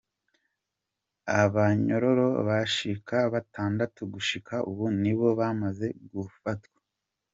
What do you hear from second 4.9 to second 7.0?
ni bo bamaze gufatwa.